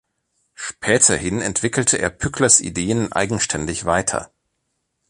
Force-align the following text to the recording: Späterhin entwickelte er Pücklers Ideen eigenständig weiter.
Späterhin 0.55 1.41
entwickelte 1.41 1.97
er 1.99 2.09
Pücklers 2.09 2.59
Ideen 2.59 3.11
eigenständig 3.11 3.85
weiter. 3.85 4.31